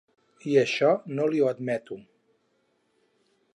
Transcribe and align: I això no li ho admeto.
I 0.51 0.55
això 0.61 0.89
no 1.19 1.27
li 1.35 1.43
ho 1.43 1.51
admeto. 1.51 1.99